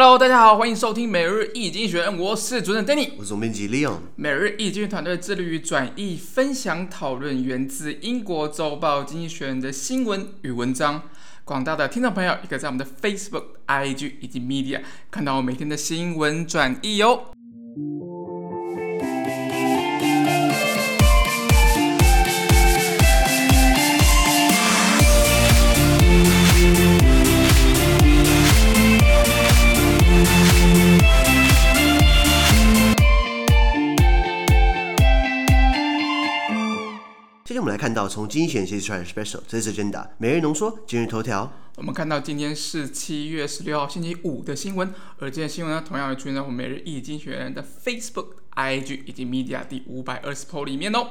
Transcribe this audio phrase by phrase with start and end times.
[0.00, 3.96] Hello，大家好，欢迎收听每日易经济学人，我是主持人 Danny，我是总编辑 Leon。
[4.14, 11.02] 每日易经济团队致力于转译、分享、讨论源自英国周报《经济学人》的新闻与文章。
[11.44, 17.32] 广大的听众朋友，也可以在我们的 Facebook、IG 以及 Media 看到我每天的新闻转译哟。
[18.00, 18.07] 我
[37.68, 41.52] 们来看到从经济学人写出来的 special，这是 agenda 每日浓缩今日头条。
[41.76, 51.08] 我们看到今天是七月十六号星期五的新闻，而今天新闻呢，同样会出现在我们每日一经济学人的 Facebook、IG 以及 Media 第五百二十 po 里面哦。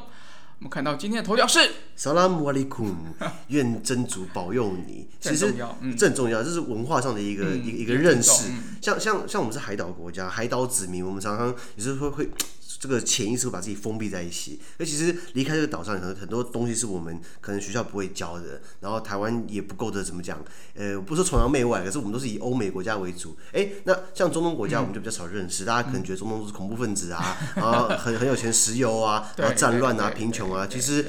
[0.59, 1.59] 我们看到今天的头条是
[1.95, 2.95] Salam Alaikum，
[3.49, 5.08] 愿真主保佑你。
[5.19, 5.53] 其实
[5.95, 8.47] 这很重要，这是文化上的一个、嗯、一个一个认识。
[8.49, 12.30] 嗯、像像像我们是海岛国家，海岛子民，我们常常也是会会。
[12.80, 20.39] 这个潜意识会把自己封闭在一起，而其实离开这个岛上，很很多东西是我们可能学校不会教的，然后台湾也不够的，怎么讲？
[20.75, 23.36] 呃，不是崇洋媚外，可是我们都是以欧美国家为主。
[23.52, 30.67] 哎，那像中东国家，我们就比较少认识，嗯、大家可能觉得中东都是恐怖分子啊， 然后很很有钱，石油啊，然后战乱啊，贫穷啊。
[30.67, 31.05] 其实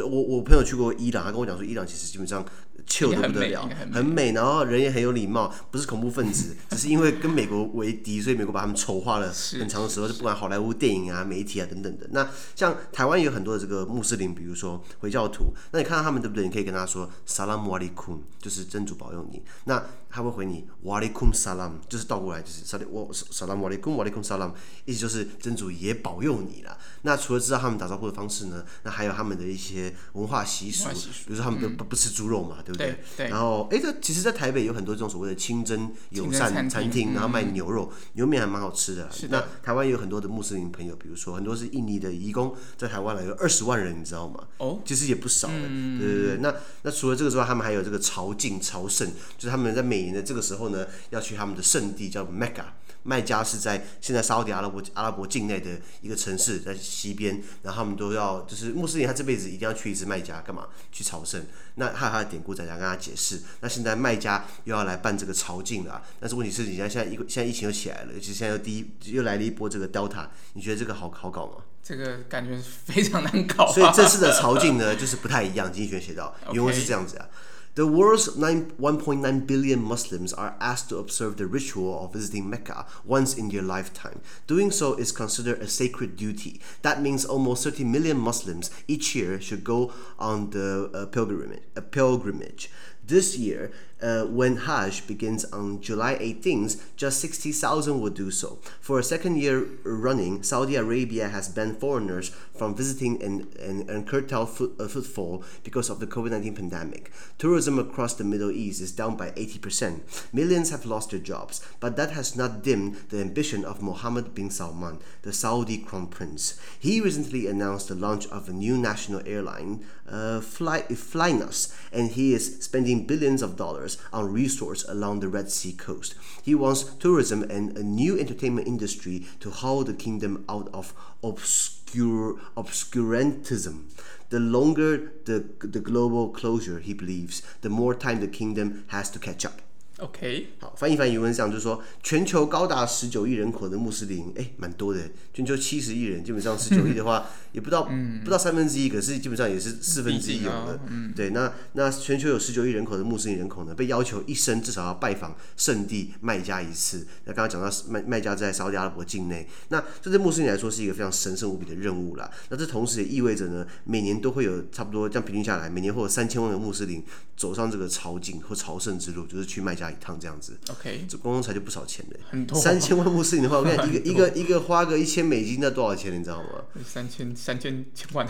[0.00, 2.44] 我我朋友去过伊朗，他跟我讲说，伊朗其实基本上。
[2.88, 12.08] 秀的不得了，很美，然后人也很有礼貌，不是恐怖分子， 只是因为跟美国为敌，所以美国把他们丑化了很长的时候，就不管好莱坞电影啊、媒体啊等等的。
[12.12, 16.44] 那像台湾也有很多的这个穆斯林，比如说回教徒，那你看到他们对不对？
[16.44, 19.42] 你可以跟他说 “Salam Alaikum”，就是真主保佑你。
[19.64, 24.52] 那他会回你 “Walaikum Salam”，就是倒过来就是 “Salam Alaikum Walaikum Salam”，
[24.84, 26.76] 意思就是真主也保佑你了。
[27.02, 32.86] 那除了知道他们打招呼的方式呢，那还有他们的一些文化习俗，比如说他们都不不吃猪肉嘛，对不对？
[32.88, 39.08] 对，对，然后哎，这其实，在台北有很多这种所谓的清真友善餐厅，然后卖牛肉、嗯、牛肉面还蛮好吃的。
[39.12, 39.38] 是的。
[39.38, 44.44] 那台湾有很多的穆斯林朋友，比如说很多是印尼的移工，在台湾来有二十万人，你知道吗？
[44.58, 45.54] 哦，其实也不少的。
[45.56, 46.36] 嗯、对对对。
[46.38, 52.64] 那那除了这个之外，他们还有这个朝觐朝圣，就是他们在每年的这个时候呢，要去他们的圣地叫 Mecca。
[53.04, 55.70] 麦加是在现在沙特阿拉伯阿拉伯境内的
[56.02, 60.66] 一个城市，在西边，然后他们都要就是穆斯林，他这辈子一定要去一次麦加，干嘛？
[60.92, 61.42] 去朝圣。
[61.76, 63.40] 那还有他的典故在讲，跟他解释。
[63.60, 71.62] 那现在麦加又要来办这个朝觐了啊，但是问题是，你看现在一个现在疫情又起来了，尤其现在又第一又来了一波这个 Delta，你觉得这个好好搞吗？
[71.82, 73.72] 这个感觉非常难搞。
[73.72, 75.72] 所以这次的朝觐呢，就是不太一样。
[75.72, 77.28] 经济学写到，原文是这样子啊。
[77.78, 83.50] The world's 1.9 billion Muslims are asked to observe the ritual of visiting Mecca once in
[83.50, 84.20] their lifetime.
[84.48, 86.60] Doing so is considered a sacred duty.
[86.82, 91.62] That means almost 30 million Muslims each year should go on the uh, pilgrimage.
[91.76, 92.68] A pilgrimage.
[93.06, 93.70] This year,
[94.00, 98.58] uh, when Hajj begins on July 18th, just 60,000 will do so.
[98.80, 104.50] For a second year running, Saudi Arabia has banned foreigners from visiting and, and, curtailed
[104.50, 107.12] foot, uh, footfall because of the COVID 19 pandemic.
[107.38, 110.32] Tourism across the Middle East is down by 80%.
[110.32, 114.50] Millions have lost their jobs, but that has not dimmed the ambition of Mohammed bin
[114.50, 116.58] Salman, the Saudi crown prince.
[116.78, 122.32] He recently announced the launch of a new national airline, uh, Fly, Flynas, and he
[122.32, 126.14] is spending billions of dollars on resorts along the Red Sea coast.
[126.42, 132.38] He wants tourism and a new entertainment industry to haul the kingdom out of obscure
[132.56, 133.84] obscurantism.
[134.30, 139.18] The longer the, the global closure, he believes, the more time the kingdom has to
[139.18, 139.62] catch up.
[139.98, 145.00] OK，好，翻译翻译原文上就是说，全球高达十九亿人口的穆斯林，哎，蛮多的。
[145.34, 150.80] 全球七十亿人，基本上十九亿的话， 也不到、嗯、不到三分之一，可是基本上也是四分之一有的。
[150.86, 157.04] 嗯、对，那那全球有十九亿人口的穆斯林人口呢，被要求一生至少要拜访圣地麦加一次。
[157.24, 162.30] 那刚刚讲到麦麦加在沙特阿拉伯境内，那这对穆斯林来说是一个非常神圣无比的任务啦。
[162.50, 167.02] 那这同时也意味着呢，每年都会有差不多这样平均下来，每年会有三千万的穆斯林
[167.36, 169.87] 走上这个朝觐或朝圣之路，就是去麦加。
[169.90, 176.18] 一趟这样子，OK，这光光才就不少钱嘞，很多三千万穆斯林的话，我跟你讲， 一个一个一个花个一千美金，那多少钱？
[176.18, 176.48] 你知道吗？
[176.84, 178.26] 三千三千千万，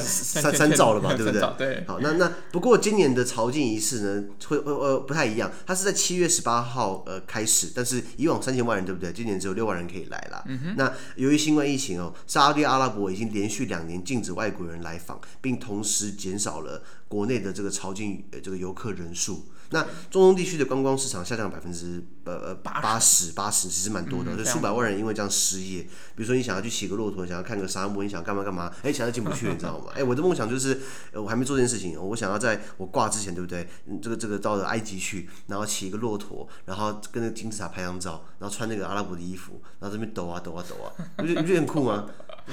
[0.00, 1.14] 三 三兆了吧？
[1.14, 1.42] 对不对？
[1.58, 1.84] 对。
[1.86, 9.12] 好，那那不过今年的朝觐仪式呢，会呃呃不太一样，它是在七月十八号呃开始，但是以往三千万人对不对？
[9.12, 10.44] 今年只有六万人可以来了。
[10.46, 10.74] 嗯哼。
[10.76, 19.46] 那由于新冠疫情哦，沙特阿拉伯已经连续两年禁止外国人来访，并同时减少了国内的这个朝觐呃这个游客人数。
[19.70, 25.82] 那中东地区的观光市场下降百分之呃八八十八十，其实蛮多的，就数百万人因为这样失业。
[25.82, 29.92] 比如说你想要去骑个骆驼，想要看个沙漠，你想干嘛干嘛，哎，想要进不去， 你知道吗？
[29.94, 30.80] 哎，我的梦想就是，
[31.12, 33.68] 我还没做这件事情，我想要在我挂之前，对不对？
[34.00, 42.06] 这个这个到了埃及去，然后骑一个骆驼，然后跟那个金字塔拍张照，然后穿那个阿拉伯的衣服，然后这边抖啊抖啊抖啊，不觉得不觉得很酷吗？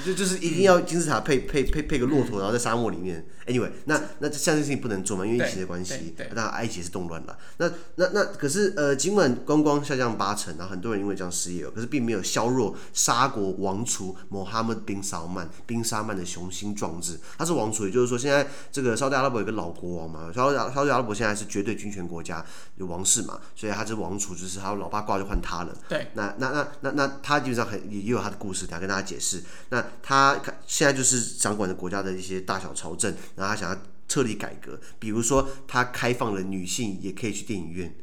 [0.04, 3.26] 就就是一定要金字塔配配配配个骆驼，然后在沙漠里面。
[3.46, 6.16] Anyway，那那这项事情不能做嘛，因为疫情的关系。
[6.34, 7.38] 那埃及是动乱了。
[7.58, 17.20] 那那那可是呃，尽管观光下降八成，然后很多人因为这样失业了，可是并没有削弱沙国王储穆罕默德宾沙曼宾沙曼的雄心壮志。
[17.38, 22.44] 他是王储，也就是说现在这个沙特阿拉伯有个老国王嘛，沙特沙特阿拉伯现在是绝对军权国家，
[22.78, 25.72] 有王室嘛，所以他是王储，就是他老爸挂就换他了。
[25.88, 26.08] 对。
[26.14, 29.40] 那那那那那他基本上很也也有他的故事，等下跟大家解释。
[29.68, 37.94] 那他现在就是掌管着国家的一些大小朝政，然后他想要彻底改革，比如说他开放了女性也可以去电影院。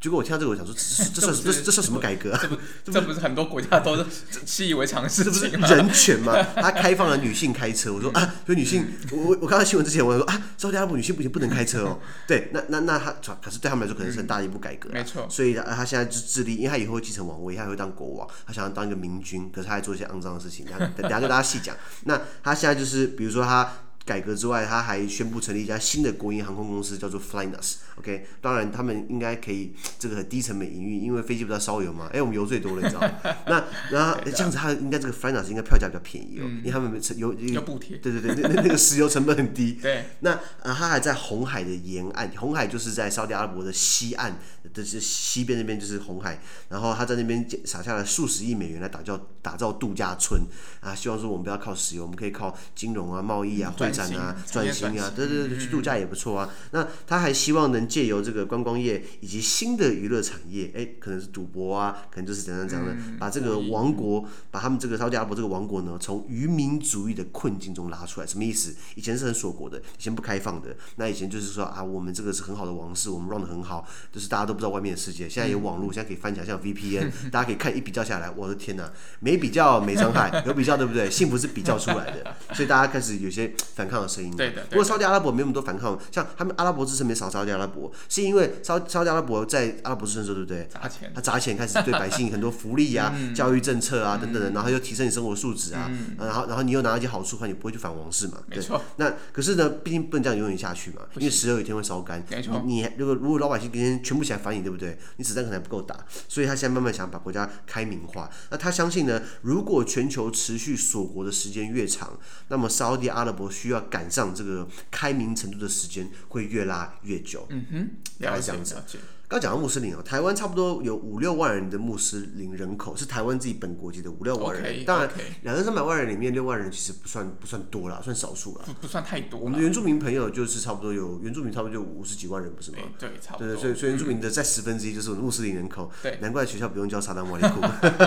[0.00, 0.72] 结果我听到这个，我想说，
[1.12, 2.40] 这这这这算什么改革啊？
[2.40, 2.56] 这不
[2.92, 4.04] 这不是很多国家都是
[4.46, 5.68] 习以为常的事情吗？
[5.68, 6.34] 人权吗？
[6.54, 11.98] 他开放了女性开车，我说啊，就女性，我我看到新闻之前，我说啊，沙特阿拉伯女性不行，不能开车哦。
[12.28, 13.10] 对，那那那他，
[13.42, 14.88] 可是对他们来说，可能是很大的一步改革。
[14.92, 15.26] 没错。
[15.28, 20.64] 所以他现在就致力，因为他以后会继承王位，他会当国王，他想要当一个明君，可是他还做一些肮脏的事情。
[20.66, 21.76] 等等下跟大家细讲。
[22.04, 23.68] 那他现在就是，比如说他。
[24.08, 27.74] 改革之外，他还宣布成立一家新的国营航空公司，叫做 Flynas。
[27.96, 32.06] OK，当然他们应该可以这个很低成本营运，因为飞机不是要烧油嘛。
[32.06, 33.10] 哎、欸，我们油最多了，你知道吗？
[33.46, 37.98] 那然后 这样子，他应该这个 Flynas 应该票价比较便宜哦，嗯、因为他们油有补贴。
[37.98, 39.72] 对对对，那那个石油成本很低。
[39.82, 40.06] 对。
[40.20, 40.30] 那
[40.62, 44.38] 呃，他还在红海的沿岸，红海就是在沙特阿拉伯的西岸，
[44.72, 46.40] 就是西边那边就是红海。
[46.70, 50.40] 然后他在那边撒下了数十亿美元来打造打造度假村
[50.80, 53.92] 啊，希望说我们不要靠石油，我们可以靠金融啊、贸易啊、会。
[54.16, 56.48] 啊，转型啊，对对对，去度假也不错啊。
[56.72, 68.26] 那他还希望能借由这个观光业以及新的娱乐产业，哎，可能是赌博啊，可能就是怎样怎样的，把这个王国，把他们这个沙特阿拉伯这个王国呢，从渔民主义的困境中拉出来。
[68.26, 68.74] 什么意思？
[68.94, 70.76] 以前是很锁国的，以前不开放的。
[70.96, 75.28] 那以前就是说啊，我们这个是很好的王室，我们 run 得很好，就是大家都不知道外面的世界。
[75.28, 81.10] 现在有网络，现在可以翻起来，像 VPN，大家可以看一比较下来，我的天哪，没比较没伤害，有比较对不对？
[81.10, 84.34] 幸福是比较出来的，所以大家开始有些反抗的声音。
[84.36, 84.64] 对的。
[84.70, 90.68] 不过，沙特阿拉伯没有那么多反抗，像他们阿拉伯之城没少沙特阿拉伯，是因为沙沙特阿拉伯在阿拉伯之城的时候，对不对？
[90.68, 98.38] 砸钱，他砸钱开始对百姓很多福利啊、嗯、教育政策啊等等的，然后又提升你生活素质啊，嗯、然后然后你又拿到一些好处的话，你不会去反王室嘛？
[98.50, 98.58] 对。
[98.58, 98.80] 没错。
[98.96, 102.22] 那可是呢，毕竟不能这样永远下去嘛，因为石油有一天会烧干。
[102.64, 104.98] 你如果如果老百姓今天全部起来反你，对不对？
[105.16, 105.96] 你子弹可能还不够打，
[106.28, 108.28] 所以他现在慢慢想把国家开明化。
[108.50, 112.18] 那他相信呢，如果全球持续锁国的时间越长，
[112.48, 117.46] 那么沙特阿拉伯需要赶上这个开明程度的时间会越拉越久。
[117.50, 117.88] 嗯哼，
[118.18, 118.98] 了解了解。
[119.28, 124.72] 刚讲到穆斯林哦，台湾差不多有五六万人的穆斯林人口，是台湾自己本国籍的五六万人。
[124.72, 125.10] Okay, 当然，
[125.42, 128.62] 两千三百万人里面六万人其实不算不算多啦，算少数啦。
[128.64, 129.38] 不不算太多。
[129.38, 132.78] 我们的原住民朋友就是差不多有原住民差不多就五十几万人，不是吗？
[132.98, 133.48] 对，差不多。
[133.48, 135.90] 对，所以所以原住民的在十分之一就是穆斯林人口。
[136.02, 137.60] 对，难怪学校不用教萨达姆阿里库。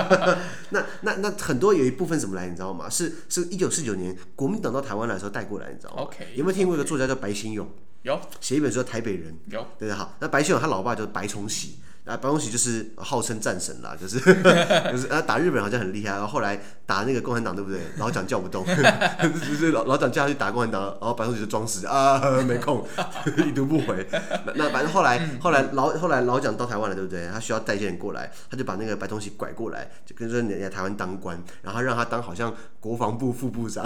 [0.72, 2.90] 那那那很多有一部分怎么来，你知道吗？
[2.90, 7.70] 是是一九四九年国民党到台湾来的时候带过来，你知道吗有没有听过一个作家叫白先勇？
[8.04, 9.32] 有，写一本书叫《台北人》。
[9.48, 10.16] 有，对对好。
[10.20, 11.80] 那白先勇他老爸就是白崇禧。
[12.06, 14.20] 啊，白崇禧就是号称战神啦，就是
[14.92, 17.80] 就是啊，打日本好像很厉害，然后后来打那个共产党，对不对？
[17.98, 22.84] 老蒋叫不动， 就是老老蒋叫他去打共产党，然后白崇禧就装死啊，没空，
[23.46, 24.08] 已读不回。
[24.56, 27.28] 那反正后来后来老后来老蒋到台湾了，对不对？
[27.32, 33.86] 他需要带一些人过来，他就把那个白崇禧拐过来，就跟说你在台湾当官，然后让他当好像国防部副部长，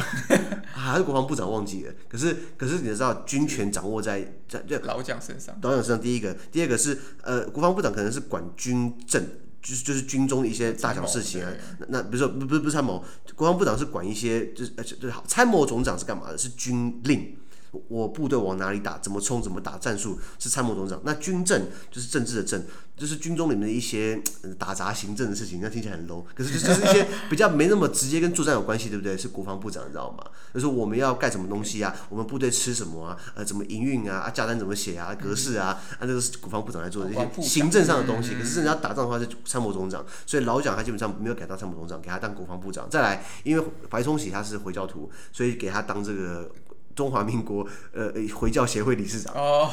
[0.72, 1.94] 还是国防部长忘记了。
[2.08, 6.00] 可是可是你知道，军权掌握在在老蒋身上，老蒋身上。
[6.00, 8.15] 第一个，第二个是呃，国防部长可能。
[8.16, 9.24] 是管军政，
[9.62, 11.52] 就是就是军中的一些大小事情啊。
[11.80, 13.04] 那那比如说不不不是参谋，
[13.36, 16.38] 国防部长是管一些就是呃就好，参谋总长是干嘛的？
[16.38, 17.38] 是军令。
[17.88, 21.00] 我部队往哪里打，怎么冲，怎么打，战术是参谋总长。
[21.03, 22.63] 那军政就是政治的政，
[22.96, 24.22] 就是军中里面的一些
[24.58, 25.60] 打杂行政的事情。
[25.62, 29.17] 那听起来很 low，可是就是一些 比较没那么直接跟作战有关系，对不对？
[29.17, 30.24] 是国防部长，你知道吗？
[30.53, 31.94] 就是我们要干什么东西啊？
[32.10, 33.17] 我们部队吃什么啊？
[33.36, 34.20] 呃，怎么营运啊？
[34.20, 35.13] 啊，价单怎么写啊？
[35.15, 35.67] 格式啊？
[36.00, 38.34] 啊，那个是国防部长来做的这些行政上的东西。
[38.36, 40.05] 可是真的要打仗的话，是参谋总长。
[40.25, 42.89] 所以老蒋他基本上没有改到参谋总长，给他当国防部长。
[42.89, 46.50] 再来，因为白崇禧他是回教徒，所以给他当这个。
[46.96, 49.34] 中华民国呃回教协会理事长。
[49.36, 49.70] 哦。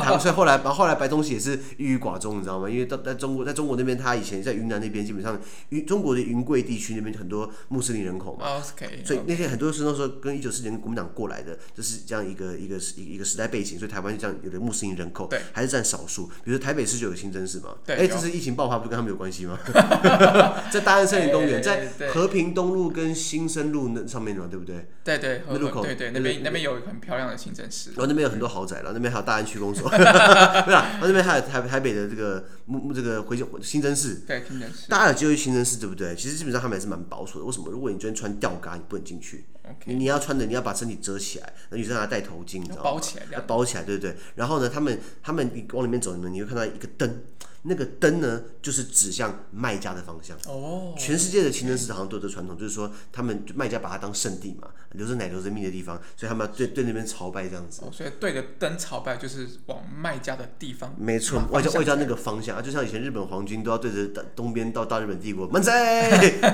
[0.00, 2.68] 台湾，所以后来，然后后来白崇禧也是郁郁寡欢，你知道吗？
[2.68, 5.40] 因为到在中国，在中国那边，他以前在云南那边，基本上
[5.70, 8.46] 云中国的云贵地区那边很多穆斯林人口嘛。
[8.46, 16.26] Oh, okay, 所以那些很多是那时候跟一九四九年国民党过来的，就是这样一个一个一个时代背景，所以台湾就这样有的穆斯林人口，对，还是占少数。
[16.44, 19.58] 比如说台北市就有清真寺嘛，哎、欸，这次疫情爆发不是跟他们有关系吗？
[20.70, 24.88] 在大安森林公园，在和平东路跟新生路那上面嘛，对不对？
[25.04, 36.14] 对对，那路口，对对，那边那边有很漂亮的清真寺，然后那边有很多豪宅然后，那边还有大安区公所， 对啊，然后那边还有台台北的这个木这个回清真寺，对清真寺，大家有机会去清真寺，对不对？
[36.16, 37.44] 其实基本上他们还是蛮保守的。
[37.44, 37.70] 为什么？
[37.70, 39.44] 如果你今天穿吊嘎，你不能进去。
[39.62, 39.94] Okay.
[39.94, 41.52] 你要穿的，你要把身体遮起来。
[41.70, 42.82] 那女生还要戴头巾，你知道吗？
[42.82, 44.16] 包起来，要包起来，对不对？
[44.34, 47.22] 然后呢，他们他们你往里面走，你们你会看到一个灯。
[47.62, 50.36] 那个灯呢，就是指向卖家的方向。
[50.46, 57.82] 哦，全世界的清真寺好像都有这传统，就是说他们卖家把它当圣地嘛，留着奶留着蜜的地方，所以他们要对对那边朝拜这样子。
[57.84, 60.94] 哦，所以对着灯朝拜就是往卖家的地方。
[60.98, 65.72] 没错，外交外交那个方向啊，就像以前日本皇军都要对着东边到大日本帝国，万岁，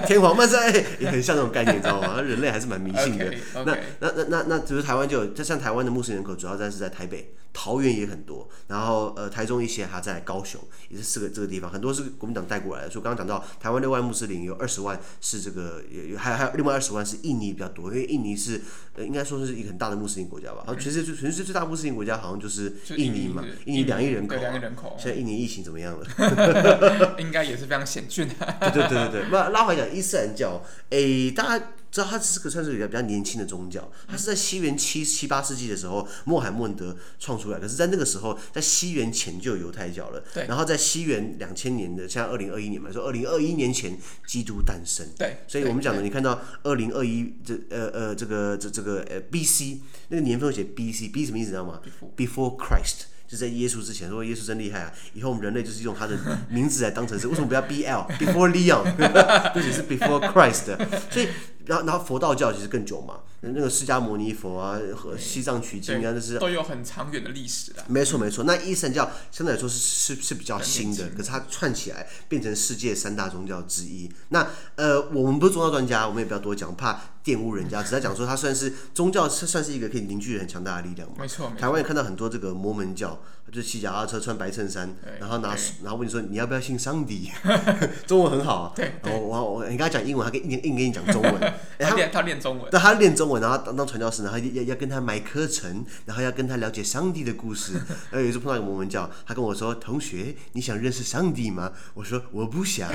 [0.06, 2.20] 天皇万岁，也很像那种概念，你知道吗？
[2.20, 3.26] 人类还是蛮迷信的。
[3.26, 3.64] Okay, okay.
[4.00, 7.34] 那那那那那，比如台湾就有，就像台湾的穆斯林人口主要在是在台北。
[7.58, 10.60] 桃园也很多，然后呃台中一些还在高雄，
[10.90, 12.90] 也是四个这个地方，很多是国民党带过来的。
[12.90, 18.60] 所以刚刚讲到台湾六万穆斯林，有二十万是这个，有还有还有另外二十万是印尼比较多，因为印尼是
[18.94, 20.64] 呃应该说是一个很大的穆斯林国家吧。
[20.66, 24.94] 然后全世界全世界最大穆斯林国家好像就是印尼嘛，印尼两亿人口，两亿人口。
[24.98, 27.16] 现在印尼疫情怎么样了？
[27.18, 28.56] 应该也是非常险峻 的。
[28.60, 31.66] 对对对对对，那拉回来讲伊斯兰教，诶大家。
[31.90, 37.58] 知道它是个算是一个比较年轻的宗教，它是在西元七七八世纪的时候，穆罕默德创出来。
[37.58, 40.22] 可是，在那个时候，在西元前就有犹太教了。
[40.34, 40.46] 对。
[40.46, 45.06] 然后在西元两千年的，现在二零二一年嘛，说二零二一年前基督诞生。
[45.16, 45.38] 对。
[45.48, 51.80] 所以我们讲的，你看到二零二一这呃呃这个这这个呃 B C 那个年份写 B C，B 什么意思知道吗
[52.16, 53.06] ？Before Christ。
[53.28, 54.92] 就在耶稣之前，说耶稣真厉害啊！
[55.12, 56.16] 以后我们人类就是用他的
[56.48, 58.84] 名字来当成是，为什么不要 B L Before Leon，
[59.52, 60.76] 不仅是 Before Christ，
[61.10, 61.26] 所以
[61.66, 63.20] 然后然后佛道教其实更久嘛。
[63.42, 67.84] 那个释迦牟尼佛啊，和西藏取经啊，就是都有很长远的历史的。
[67.86, 74.10] 没错没错，那伊斯兰教相对来说是是是比较新的，可是它串起来变成世界三大宗教之一。
[74.30, 77.82] 那呃，我们不是宗教专家，我们也不要多讲，怕玷污人家。
[77.82, 81.16] 只在讲说，它算是宗教，是算是一个可以凝聚很强大的力量嘛。
[81.20, 83.20] 没错，台湾也看到很多这个摩门教，
[83.52, 84.88] 就是骑脚踏车穿白衬衫，
[85.20, 87.30] 然后拿然后问你说你要不要信上帝？
[88.06, 88.72] 中文很好啊。
[88.74, 91.34] 对，我我我你跟他讲英文，他可以硬硬跟你讲中文。
[91.78, 93.40] 他练他练中文，对，他练中文。
[93.40, 97.74] 然后当当传教士，然后要要跟他买课程，然后要跟他了解上帝的故事。
[98.10, 102.90] 然 后有一次碰到一个摩门教，他跟我说：“同学，你想认识上帝吗？”我说：“我不想。”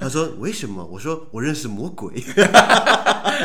[0.00, 2.12] 他说：“为什么？”我说：“我认识魔鬼。”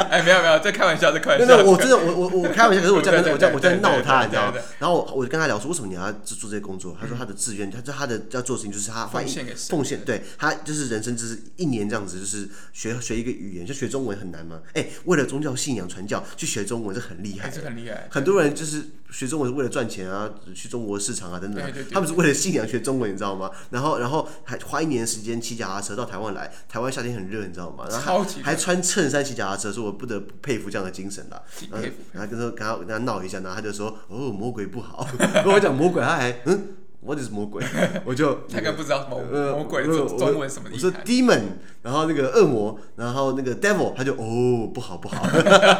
[0.09, 1.57] 哎，没有没有，在开玩笑，在开玩笑。
[1.63, 4.53] 我真的我我我开玩笑，可是我这样我这样我这样闹他，你知道吗？
[4.79, 14.59] 然后我我就跟他聊说：“为什么你要做这些工作？”他说：“他的志愿，他他的要做的事情就是他奉献给奉献，对他就是人生就是一年这样子，就是学学一个语言，就学中文很难吗？
[14.73, 17.19] 哎，为了宗教信仰传教去学中文这很。
[17.19, 18.07] 厉害，这很厉害。
[18.09, 21.73] 很多人就是学中文是为了赚钱啊，去中国市场啊等等。
[21.91, 23.49] 他们是为了信仰学中文，你知道吗？
[23.71, 26.51] 然后，然后还花一年的时间骑脚踏车到台湾来。
[26.67, 27.85] 台湾夏天很热，你知道吗？
[27.89, 31.41] 然后还，还穿衬衫骑脚踏车，说我不得不佩服这样的精神啦。
[32.13, 35.07] 然后跟他跟他跟他闹一下，然后他就说：“哦，魔鬼不好。
[35.43, 36.75] ”跟我讲魔鬼，他还嗯。
[37.01, 37.63] What is 魔鬼？
[38.03, 40.87] 我就大概不知道魔魔鬼中中文什么意思。
[40.87, 41.43] 我说 demon，
[41.81, 45.25] 然后那个恶魔，然后那个 devil，他就哦不好不好，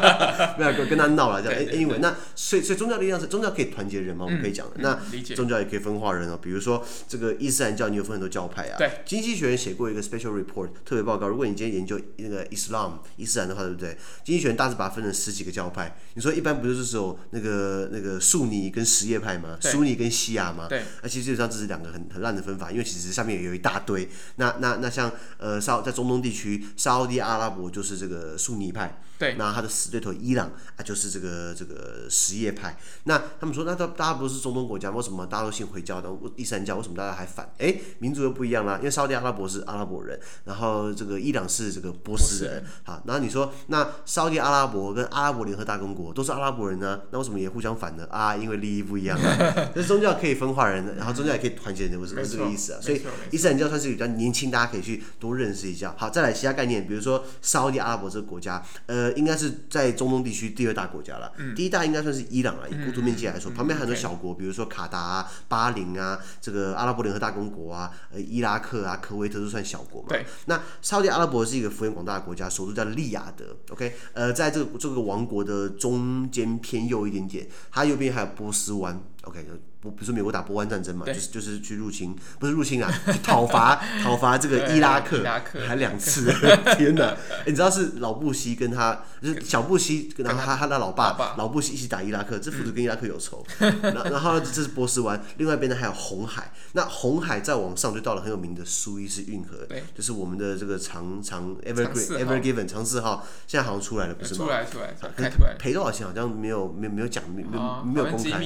[0.58, 1.60] 没有跟跟他闹了这样。
[1.60, 4.24] 哎，因为那所以所以宗教的力量是宗教可以团结人嘛？
[4.24, 4.74] 我们可以讲的。
[4.78, 4.98] 那
[5.34, 6.38] 宗教也可以分化人哦。
[6.40, 8.78] 比如说这个伊斯兰教，你有分很多教派啊。
[8.78, 8.90] 对。
[9.04, 11.28] 经济学人写过一个 special report 特别报告。
[11.28, 13.96] 如果你今天研究那个 Islam 伊斯兰的话，对不对？
[14.24, 15.96] 经济学人大致把它分成十几个教派。
[16.14, 19.58] 你说一般不就是只有那个那个逊尼跟什叶派吗？
[19.60, 20.66] 苏尼跟西亚吗？
[20.68, 20.82] 对。
[21.02, 24.08] 那其实基本上这是两个很很烂的分法，因为其实上面有一大堆。
[24.36, 29.00] 那那那像呃稍在中东地区，沙乌地阿拉伯就是这个逊尼派。
[29.20, 32.78] 对，那他的死对头伊朗啊，就是这个这个什叶派。
[33.04, 36.74] 那他们说，那大大家不是中东国家，为什么大家都信回教的伊斯兰教？
[36.78, 37.52] 为什么大家还反？
[37.58, 38.78] 哎，民族又不一样啦。
[38.78, 42.64] 因为沙乌地阿拉伯是阿拉伯人，然后这个伊朗是这个波斯人。
[42.84, 48.06] 好，然后你说，那沙乌地阿拉伯跟阿拉伯联合大公国都是阿拉伯人呢，那为什么也互相反呢？
[48.10, 49.70] 啊，因为利益不一样啊。
[49.76, 52.80] 这宗教可以分化人，然后宗教也可以团结人，不是不是这个意思啊。
[52.80, 55.94] 所以伊斯兰教算是比较年轻，大家可以去多认识一下。
[55.98, 61.32] 好，再来其他概念，比如说沙乌地阿拉伯这个国家，呃，应该是在中东地区第二大国家了。
[61.38, 70.08] 嗯、第一大应该算是伊朗了，以国土面积来说，嗯、旁边很多小国，比如说卡达啊、巴林啊，这个阿拉伯联合大公国啊，呃，伊拉克啊、科威特都算小国嘛。
[70.08, 70.24] 对。
[70.46, 73.56] 那沙乌地阿拉伯是一个幅员广大的国家，首都叫利雅得。
[73.70, 79.00] OK，呃，在这个这个王国的中间偏右一点点，它右边还有波斯湾。
[79.24, 79.46] OK。
[79.82, 86.30] 比如说美国打波湾战争嘛，就是就是去入侵，不是入侵啊，去讨伐讨伐这个伊拉克，伊拉克还两次，
[86.76, 87.16] 天哪！
[87.46, 93.42] 你知道是老布希跟他，就是小布希，然后他他的老爸老布希一起打伊拉克，这父子跟伊拉克有仇。
[93.58, 104.40] 然然后这是波斯湾，另外一边呢还有红海，那红海再往上就到了很有名的苏伊士运河，就是我们的这个长长 Evergreen Evergiven 长四号，现在好像出来了，不是吗？
[104.44, 107.48] 出来出来，赔多少钱好像没有没有没有讲，没有
[107.82, 108.38] 没有公开，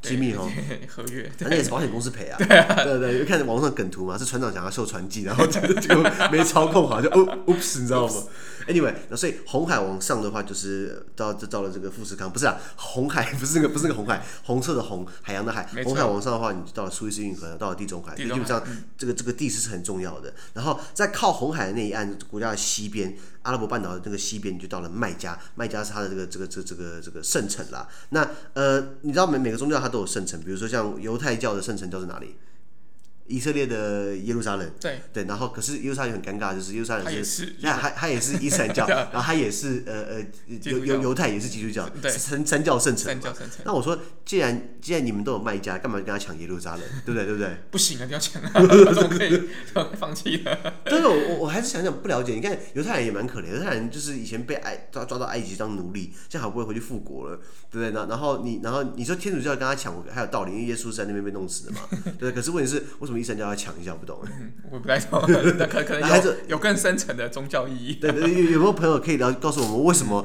[0.00, 0.50] 机密哦。
[0.88, 2.36] 合约，反正也是保险公司赔啊。
[2.38, 5.96] 对啊，对对，因为看网上梗图嘛，是船长想要秀船技，然后就就
[6.30, 8.14] 没操控好，就哦， oops，你知道吗
[8.66, 15.66] ？Anyway，那所以红海往上的话，就是到就到了这个富士康，不是啊，红海 不是那个不是那个红海，红色的红，海洋的海。
[15.84, 18.62] 红海往上的话，你就到了苏伊士运河，到了地中海，基本上
[18.96, 20.34] 这个这个地势是很重要的。
[20.52, 23.16] 然后在靠红海的那一岸国家的西边，
[23.48, 27.88] 阿拉伯半岛的这个西边，就到了麦加，麦加是它的这个这个这这个这个圣城啦。
[28.10, 32.36] 那呃，你知道每每个宗教它都有圣城，比如说像犹太教的圣城都是哪里？
[33.28, 40.26] 以色列的耶路撒冷，对对，然后可是耶路撒冷很尴尬，就是耶路撒冷是，那他他也是伊斯兰教，然后他也是呃呃
[40.64, 43.14] 犹犹犹太也是基督教，三三教圣城。
[43.64, 46.82] 那我说，既然既然你们都有卖家，干嘛跟他抢耶路撒冷？
[47.04, 47.24] 对不对？
[47.26, 47.56] 对不对？
[47.70, 48.50] 不行啊，你要抢啊，
[48.94, 49.42] 怎么可以
[49.98, 50.56] 放弃呢？
[50.86, 57.36] 但是我我我还是想想不了解，你看犹太人也蛮可怜，犹太人就是以前被埃抓抓到埃及当奴隶，现在好不容易回去复国了，
[57.70, 57.90] 对不对？
[57.90, 61.80] 然然后你然后你说天主教跟他抢，还有道理，因为耶稣是在那边被弄死的嘛，
[62.18, 62.32] 对。
[62.32, 63.17] 可是问题是为什么？
[63.18, 64.20] 医生叫他抢一下，不懂。
[64.70, 65.22] 我不太懂，
[65.58, 67.94] 那可可能有有更深层的宗教意义。
[67.94, 70.24] 对对，有有没有朋友可以聊告诉我们为什么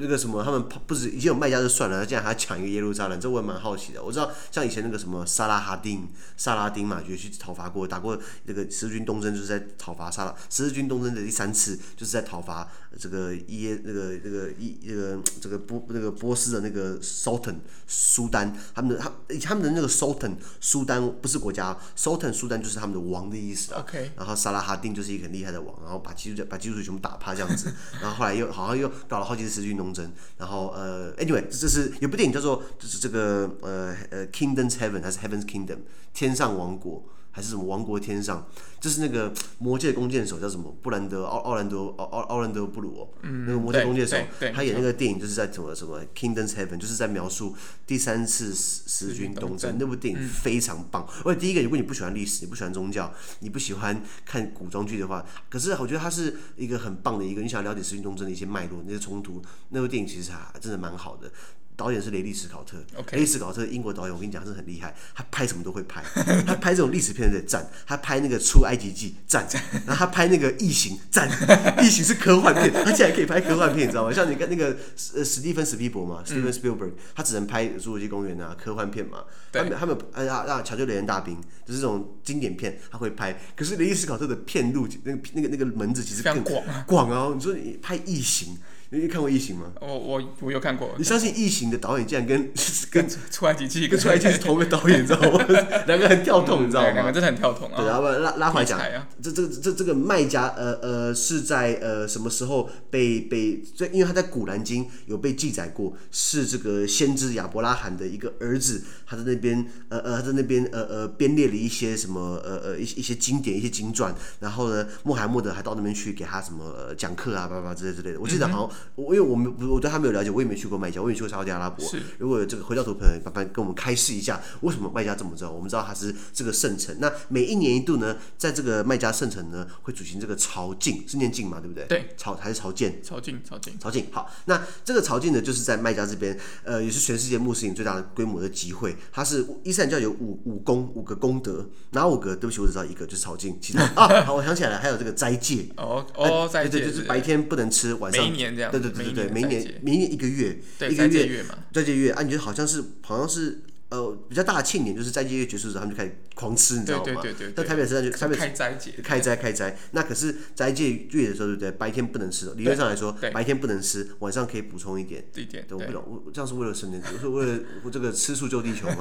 [0.00, 3.20] 那个什么他们不是已经有卖家就算了，他竟然还抢一个耶路撒冷？
[3.20, 4.02] 这我也蛮好奇的。
[4.02, 10.34] 我知道像以前那个什么萨拉哈丁、萨拉丁嘛，就去讨伐过，打过那个十字军东征，就是在讨伐萨拉。
[10.48, 12.68] 十字军东征的第三次就是在讨伐
[12.98, 17.56] 这个耶那个那个伊那个这个波那个波斯的那个 Sultan
[17.86, 22.82] 苏丹，他们的他他们的那个 Sultan 苏丹不是国家，Sultan 苏丹就是。
[22.82, 23.72] 他们的王的意思.
[24.16, 27.72] 然后萨拉哈丁就是一个很厉害的王，然后把基督教把基督徒全部打趴这样子，
[28.02, 35.78] 然后后来又好像又搞了好几次十字军东征，然后呃，anyway，这是有部电影叫做就是这个呃呃 Kingdom's Heaven 还是 Heaven's Kingdom
[36.12, 37.04] 天上王国。
[37.32, 38.46] 还是什么王国天上，
[38.78, 44.16] 就是那个魔界弓箭手叫什么布兰德奥奥兰多奥奥奥兰德布鲁哦，嗯、那个魔界弓箭手，
[44.54, 49.76] 他演那个电影就是在什么什么 Kingdom's Heaven，就是在描述第三次十十字军东征。
[49.78, 51.08] 那部电影非常棒。
[51.24, 61.30] 而且、嗯、第一个，如果你不喜欢历史，你不喜欢宗教，你不喜欢看古装剧的话，可是我觉得它是一个很棒的一个，你想了解十字军东征的一些脉络、那些冲突，那部电影其实还真的蛮好的。
[61.76, 62.76] 导演是雷利·史考特.
[63.12, 66.02] 雷利·史考特英国导演，我跟你讲，是很厉害，他拍什么都会拍。
[66.46, 69.48] 他拍这种历史片的赞，他拍那个《出埃及记》赞，
[69.86, 71.28] 然后他拍那个《异形》赞，
[71.82, 74.12] 《异形》是科幻片，他竟然可以拍科幻片，你知道吗？
[74.12, 74.76] 像你看那个
[75.14, 79.24] 呃史蒂芬·史皮伯嘛，史蒂芬·史皮伯，他只能拍《侏罗纪公园》啊，科幻片嘛。
[79.52, 83.38] 他们他们哎呀，让抢救雷恩大兵就是这种经典片，他会拍。
[83.56, 87.32] 可是雷利·史考特的片路那个那个那个门子其实更广广啊！
[87.34, 88.54] 你说你拍《异形》。
[89.00, 89.72] 你看过异形吗？
[89.80, 90.94] 我我我有看过。
[90.98, 92.52] 你相信异形的导演竟然跟
[92.92, 95.42] 跟出埃及记跟出埃及记是同一个导演，你知道吗？
[95.88, 96.90] 两个很跳动，你知道吗？
[96.90, 97.76] 两个真的很跳动啊。
[97.78, 98.78] 对，然后拉拉回来讲，
[99.22, 103.62] 这这这这个卖家呃呃是在呃什么时候被被？
[103.92, 118.20] 因为他在古兰经有被记载过，是这个先知亚伯拉罕的一个儿子，他在那边呃呃他在那边呃呃编列了一些什么呃呃一些一些经典一些经传，然后呢穆罕默德还到那边去给他什么讲课啊，叭叭之类之类的。
[118.20, 118.81] 我记得好像。
[118.94, 121.84] 我因为我们我对他没有了解，我也没去过麦加，我也没去过沙特阿拉伯。
[121.86, 125.52] 是如果有这个回教徒朋友，麻烦跟我们开示一下，为什么麦加这么重要？
[125.52, 126.96] 我们知道它是这个圣城。
[127.00, 131.84] 那每一年一度呢，在这个麦加圣城呢，会举行这个朝觐，是念觐嘛，对不对？
[131.86, 133.02] 对，朝还是朝见？
[133.02, 134.04] 朝觐，朝觐，朝觐。
[134.10, 138.96] 好，那这个朝觐呢，就是在麦加这边，呃，也是全世界穆斯林最大的规模的集会。
[139.12, 142.34] 它是伊斯兰教有五五功五个功德，哪五个？
[142.34, 143.54] 对不起，我只知道一个，就是朝觐。
[143.60, 145.66] 其他啊，好，我想起来了，还有这个斋戒。
[145.76, 148.24] 哦哦，斋戒，对对，就是白天不能吃，晚上。
[148.24, 148.71] 每一年这样。
[148.72, 150.58] 对对对对对，明年明年一个月，
[150.90, 153.60] 一个月，嘛，再借月啊，你觉得好像是好像是
[153.92, 157.04] 呃比较大的庆典，就是斋戒月结束之后，他们就开始狂吃，你知道吗？
[157.04, 159.76] 对对对对，台北车站就台北开斋节，开斋开斋。
[159.90, 161.70] 那可是斋戒月的时候，对不对？
[161.72, 165.22] 白天不能吃，理论上来说，白天不能吃，晚上可以补充一点。
[165.34, 165.64] 一点。
[165.68, 166.98] 对，我不懂，我这样是为了什么？
[167.20, 168.96] 是为了我这个吃素救地球吗？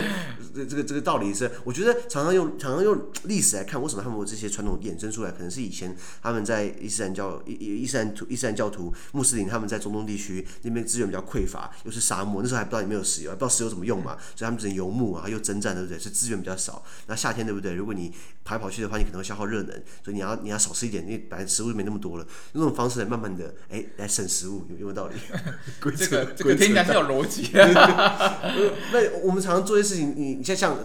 [0.54, 5.30] 这这个这个道理是，我觉得常常用常常用历史来看，为什么他们有这些传统衍生出来？
[5.30, 15.98] 可能是以前他们在伊斯兰教伊伊斯兰伊斯兰教徒穆斯林他们在中东地区那边资源比较匮乏，又是沙漠，那时候还不知道有没有石油，还不知道石油怎么用嘛，所以他们只能游牧啊，又征战，对不对？
[15.98, 16.82] 所以资源比较少。
[17.06, 17.74] 那夏天对不对？
[17.74, 18.12] 如果你
[18.44, 19.70] 跑来跑去的话，你可能会消耗热能，
[20.04, 22.24] 所以你要你要少吃一点，因为本来食物就没那么多了。
[22.52, 25.14] 用这种方式来慢慢的哎来省食物，有有没有道理？
[25.96, 27.50] 这个这个听起来是有逻辑。
[28.92, 30.76] 那我们常常做一些事情，你你像像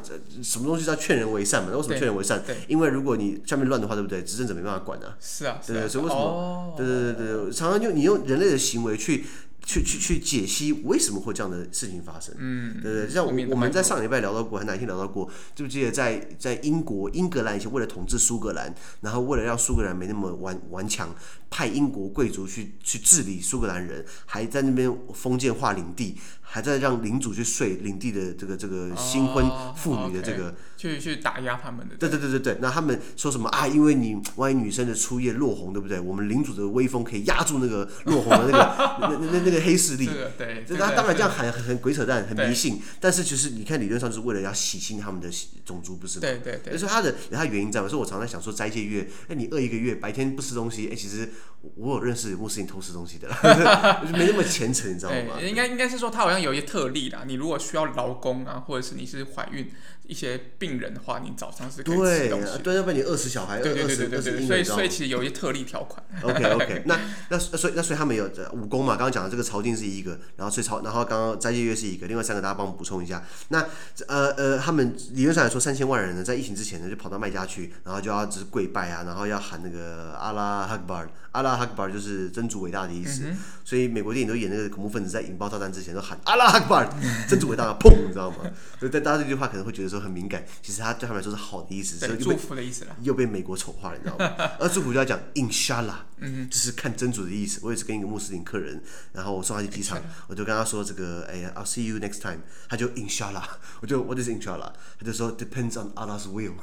[0.43, 1.69] 什么东西叫劝人为善嘛？
[1.71, 2.43] 那为什么劝人为善？
[2.67, 4.23] 因为如果你下面乱的话，对不对？
[4.23, 5.15] 执政者没办法管啊。
[5.19, 6.73] 是啊，对对，所以为什么？
[6.77, 9.25] 对对对对，常常用你用人类的行为去。
[9.65, 12.33] 去去去解析为什么会这样的事情发生？
[12.37, 15.27] 嗯，对对，像我我们在上礼拜聊到过，还哪天聊到过？
[15.55, 21.09] 记不记得在在英国英格兰以前为了统治苏格兰，然后为了让苏格兰没那么顽顽强，
[21.49, 26.17] 派英国贵族去去治理苏格兰人，还在那边封建化领地。
[26.47, 29.43] 还在让领主去睡领地的这个这个新婚
[29.75, 31.95] 妇女的这个，去去打压他们的。
[31.95, 33.67] 对对对对对，那他们说什么啊？
[33.67, 35.99] 因为你万一女生的初夜落红，对不对？
[35.99, 38.57] 我们领主的威风可以压住那个落红的那个
[39.01, 40.05] 那那那那个黑势力。
[40.37, 42.79] 对，对他当然这样很很鬼扯淡，很迷信。
[43.01, 45.27] 但是其实你看理论上就是为了要洗清他们的
[45.65, 46.21] 种族，不是吗？
[46.21, 46.77] 对对对。
[46.77, 47.89] 所以他的有他原因在嘛？
[47.89, 51.27] 所以我常常想说斋戒月，哎，你饿一个月，白天不吃东西，哎，其实
[51.75, 55.41] 我有认识穆斯林偷吃东西的啦， 没那么虔诚，你知道吗？
[55.41, 56.35] 应该应该是说他好像。
[56.45, 59.71] 有一些特例啦，你如果需要劳工啊，或者是你是怀孕
[60.05, 62.59] 一些病人的话，你早上是可以吃东西。
[62.59, 66.05] 对，要不然你饿死小孩，饿死饿死所以所以其实有一些特例条款。
[66.21, 68.95] OK OK， 那那所以那所以他们有武功嘛？
[68.95, 73.23] 刚刚讲的这个朝觐是一个，然后所以朝然后刚刚斋戒月是一个，另外三个大家帮我们补充一下。
[73.47, 73.65] 那
[74.07, 83.23] 呃呃，他们理论上来说，三千万人呢，在疫情之前呢，就跑到麦加去，然后就要就是跪拜啊，然后要喊那个阿拉哈克巴尔，阿拉哈克巴尔就是真主伟大的意思。
[83.25, 86.17] 嗯、所以美国电影都演那个恐怖分子在引爆炸弹之前都喊。
[86.23, 86.89] 阿拉哈克巴尔，
[87.27, 88.37] 真主伟大，砰，你知道吗？
[88.79, 92.95] 所以大家这句话可能会觉得说很敏感，其实他对他们来说是好的意思，是祝福的意思了。
[93.01, 94.33] 又被美国丑化了，你知道吗？
[94.59, 97.59] 而祝福就要讲 Inshallah，嗯，就是看真主的意思。
[97.63, 102.39] 我也是跟一个穆斯林客人，然后我送他去机场， 我就跟他说这个，哎呀，I'll see you next time。
[102.69, 103.43] 他就 Inshallah，
[103.81, 104.71] 我就 What is Inshallah？
[104.99, 106.53] 他就说 Depends on Allah's will，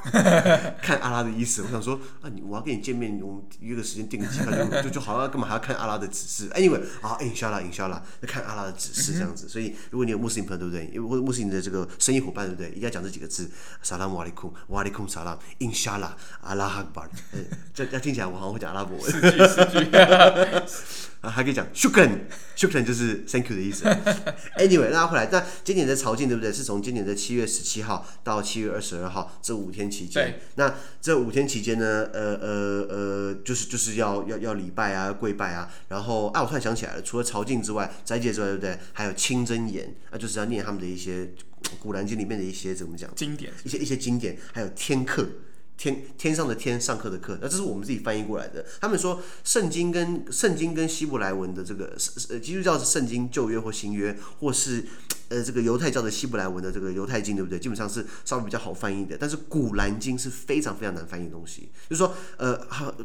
[0.80, 1.62] 看阿拉的意思。
[1.62, 9.48] 我想说啊，你我要跟你见面，我们约个时间订个机票，就就就好像干嘛还要看阿拉的指示？Anyway，啊，Inshallah，Inshallah，那看阿拉的指示这样子。
[9.48, 10.90] 所以，如果你有穆斯林朋友，对不对？
[10.94, 12.70] 因为穆斯林的这个生意伙伴，对不对？
[12.70, 13.51] 一定要讲这几个字：
[13.83, 17.11] 萨拉姆瓦利库，瓦阿里库萨拉，印沙拉，阿拉哈巴尔。
[17.75, 19.11] 这这听起来我好像会讲阿拉伯文。
[19.11, 19.90] 四句四句。
[21.22, 23.85] 啊，还可以讲 shukran，shukran 就是 thank you 的意思。
[24.58, 26.52] Anyway，拉回来，那今年的朝觐，对不对？
[26.52, 30.40] 是从今年的七月十七号到七月二十二号这五天期间。
[30.56, 35.72] 那这五天期间呢，呃呃呃，就是就是要要要礼拜啊，跪拜啊。
[35.88, 38.76] 然后，啊，我突然想起来了，除了朝觐之外，斋戒之外，对不对？
[38.92, 41.30] 还有清真言，啊，就是要念他们的一些
[41.78, 43.08] 古兰经里面的一些怎么讲？
[43.14, 43.52] 经典。
[43.62, 45.24] 一些一些经典，还有天课。
[45.82, 48.64] 天天上的天，上课的课，那这是我们自己翻译过来的。
[48.80, 51.96] 他们说圣经跟圣经跟希伯来文的这个
[52.30, 54.84] 呃基督教是圣经旧约或新约，或是
[55.28, 57.58] 呃这个犹太教的希伯来文的这个犹太经，对不对？
[57.58, 59.18] 基本上是稍微比较好翻译的。
[59.18, 62.56] 但是古兰经是非常非常难翻译的东西，就是说呃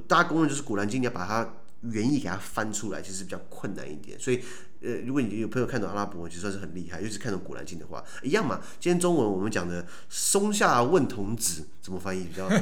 [0.07, 4.19] 大家公认就是古兰经，你要把它原意给它翻出来，其实比较困难一点。
[4.19, 4.43] 所以。
[4.81, 7.01] 呃，如果你有朋友看懂阿拉伯文，其实算是很厉害。
[7.01, 8.61] 尤其是看懂古兰经的话，一样嘛。
[8.79, 12.55] 今天中文我们讲的“松下问童子”怎么翻译比较好？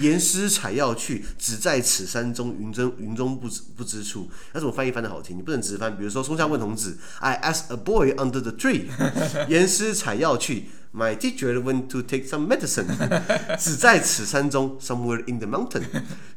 [0.00, 4.28] 言师采药去，只在此山中，云中云中不知不知处。
[4.52, 5.36] 那怎么翻译翻的好听？
[5.36, 5.96] 你不能直翻。
[5.96, 8.86] 比如说“松下问童子 ”，I ask a boy under the tree，
[9.48, 10.66] 言师采药去。
[10.94, 12.86] My teacher went to take some medicine，
[13.58, 15.82] 只在此山中，somewhere in the mountain，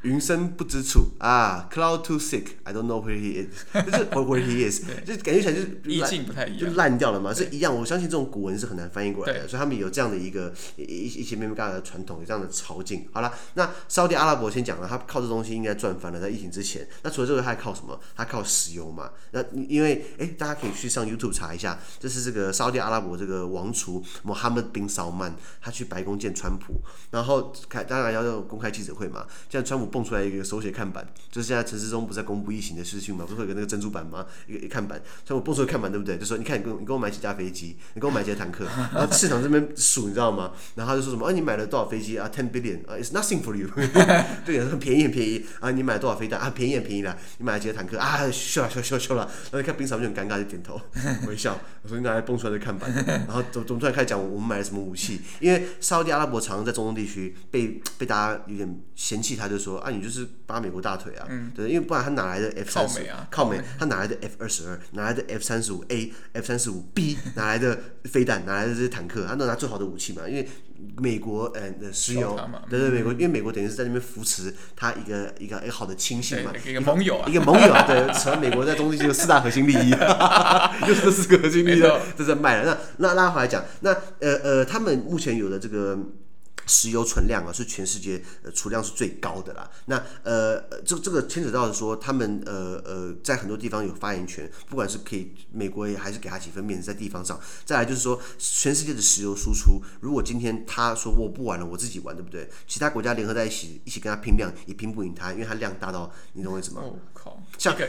[0.01, 7.75] 云深不知处啊，cloud too thick，I don't know where he is，就是 where he is，就感觉起来就是意境不太一样，就烂掉了嘛，是一样。
[7.75, 13.01] 我相信这种古文是很难翻译过来的，所以他们有这样的一个一一些咩咩嘎嘎的传统，有这样的朝觐。
[13.11, 16.87] 好了，那沙特阿拉伯先讲了，他靠这东西应该赚翻了，在疫情之前。
[17.03, 17.99] 那除了这个，他还靠什么？
[18.15, 19.09] 他靠石油嘛。
[19.31, 24.01] 那因为哎，大家可以去上 YouTube 查一下，这是这个沙特阿拉伯这个王储
[24.45, 26.79] 哈默宾萨曼，他去白宫见川普，
[27.09, 29.25] 然后开当然要用公开记者会嘛。
[29.49, 34.23] 现在川普蹦出来一个手写看板，就是现在陈时中不是在公布疫情的事情嘛，不是会有个那个珍珠板吗？
[34.45, 36.15] 一个一看板，川普蹦出来看板对不对？
[36.19, 40.51] 就说你看你跟你给我买几架飞机，你给我买几架坦克， 然后市场这边数你知道吗？
[40.75, 41.25] 然后他就说什么？
[41.27, 43.67] 啊你买了多少飞机啊？Ten billion 啊，It's nothing for you，
[44.45, 46.51] 对，很便宜很便宜啊，你买了多少飞弹啊？
[46.51, 48.29] 便宜很便宜啦，你买了几个坦克啊？
[48.31, 50.79] 秀了秀秀秀了，然后你看宾萨曼就很尴尬就点头
[51.27, 52.93] 微笑，我说你哪来蹦出来的看板？
[53.25, 55.21] 然后总总出来开始讲我们买了什么武器？
[55.39, 63.05] 因为沙特阿拉伯常常在中东地区被 被大家有点嫌弃，他就说啊，你就是扒美国大腿啊，嗯、对，因为不然他哪来的 F 三十五？
[63.29, 64.79] 靠美，他哪来的 F 二十二？
[64.91, 67.17] 哪来的 F 三十五 A、F 三十五 B？
[67.35, 68.45] 哪来的飞弹？
[68.45, 69.25] 哪来的这些坦克？
[69.27, 70.47] 他都拿最好的武器嘛，因为
[70.97, 72.37] 美国呃的石油，
[72.69, 79.91] 对对，美国因为美国等于是在那边扶持他一个一个一个好的亲信嘛，一个盟友啊，一个盟友啊， 对，成美国在中东地区有四大核心利益，
[80.85, 81.83] 就是这四个核心利益
[82.17, 82.77] 这在卖了。
[82.97, 83.95] 那那拉回来讲，那
[84.27, 85.97] 呃呃，他们目前有的这个。
[86.67, 89.69] 石油存量啊，是全世界呃储量是最高的啦。
[89.85, 97.39] 那呃，这这个牵扯到说，他们呃呃，在很多地方有发言权，不管是可以美国也还是给他几分面子在地方上。
[97.65, 102.49] 再来就是说，全世界的石油输出，如果今天他说我不玩了，我自己玩，对不对？
[102.65, 106.81] 其他国家联合在一起，一起跟他拼量，也拼不赢他，因为他量大到你懂我意思吗？
[106.83, 107.75] 哦靠，像。
[107.75, 107.87] 一个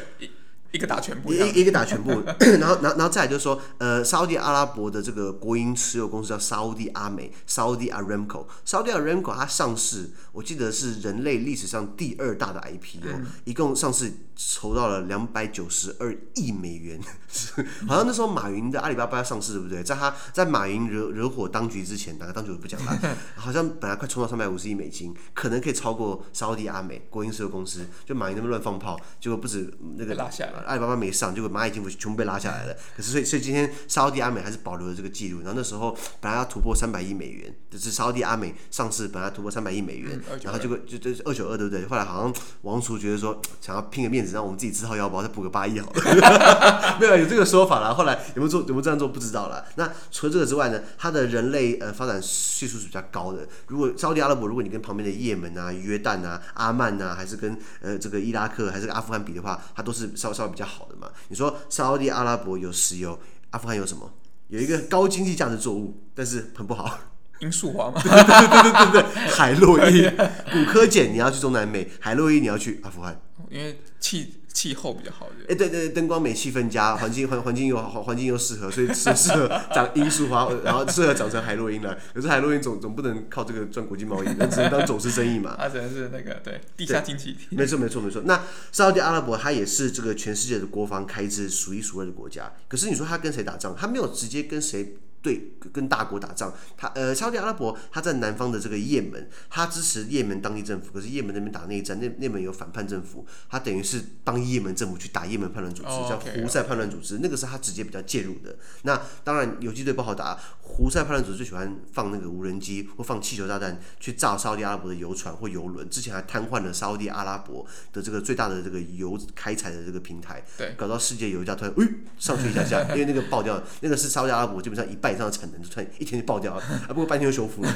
[0.85, 2.11] 打全部，一一个打全部，
[2.59, 8.27] 然后，然后，然后再来就是说，呃，沙乌地阿拉伯的这个国营持有公司叫沙乌地阿美，沙乌地阿拉姆，
[8.65, 17.01] 沙乌地阿瑞姆它上市，我记得是人类历史上第二大的 IPO，嗯、一共上市筹到了两百九十二亿美元，
[17.89, 19.83] 好像那时候马云的阿里巴巴要上市，对不对？
[19.83, 30.53] 在他在马云惹惹火当局之前，哪个当局我不讲了， 好像本来快冲到三百五十亿美金，可能可以超过沙乌地阿美国营石油公司，就马云那边乱放炮，结果不止那个拉下来。
[30.67, 32.77] 阿里巴巴没上，结果蚂蚁金服全部被拉下来了。
[32.95, 35.39] 可是所以所以今天沙乌地阿美还是保留了这个记录。
[35.39, 41.87] 然后那时候本来要突破三百亿美元，就是沙乌地阿美上市本来突破三百亿美元，嗯、然后结果就就二九二对不对？
[41.87, 46.97] 后来好像王储觉得说想要拼个面子，让我们自己自掏腰包再补个八亿好了。
[47.01, 47.95] 没有有这个说法了。
[47.95, 49.65] 后来有没有做有没有这样做不知道了。
[49.77, 53.47] 那除了这个之外呢，它的人类呃发展系数是比较高的。
[53.69, 60.89] 如果沙乌地阿拉伯，如果你跟旁边的也门啊、约旦啊、阿曼啊，还是跟呃这个伊拉克还是阿富汗比的话，它都是稍稍微比较好。
[60.89, 63.19] 的嘛，你说沙乌地阿拉伯有石油，
[63.51, 64.11] 阿富汗有什么？
[64.49, 66.99] 有一个高经济价值作物，但是很不好，
[67.41, 70.09] 罂粟花嘛， 对对对对对对，海洛因，
[70.53, 74.35] 古柯碱你要去中南美，海洛因你要去阿富汗，因为气。
[74.57, 81.95] 气候比较好的，哎，对对，灯光美，气氛佳， 环境环环境又好，环境又适合，所以适适合长罂粟花， 然后适合长成海洛因了。
[82.15, 85.55] 可是海洛因总总不能靠这个赚国际贸易， 那只能当走私生意嘛。
[85.59, 87.49] 它只能是那个对地下经济体。
[87.51, 88.23] 没错没错没错。
[88.25, 92.51] 那沙乌地阿拉伯它也是这个全世界的国防开支数一数二的国家。
[92.67, 93.77] 可是你说它跟谁打仗？
[93.79, 94.97] 它没有直接跟谁。
[95.23, 108.57] 对，跟大国打仗，他呃，沙乌地阿拉伯他在南方的这个也门，他支持也门当地政府，可是也门那边打内战，那那边有反叛政府，他等于是帮也门政府去打也门叛乱组织，oh, 叫胡塞叛乱组织，那个是他直接比较介入的。
[108.83, 125.06] 那当然游击队不好打，胡塞叛乱组织最喜欢放那个无人机或放气球炸弹去炸沙乌地阿拉伯的游船或游轮，之前还瘫痪了沙乌地阿拉伯的这个最大的这个油开采的这个平台，对，搞到世界油价突然，哎，上去一下下，因为那个爆掉，那个是沙乌地阿拉伯基本上一半。
[125.15, 127.71] 上的产能就突然一天就爆掉了， 啊，不过半天就修复了，